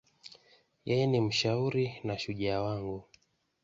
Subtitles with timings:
[0.87, 3.05] Yeye ni mshauri na shujaa wangu.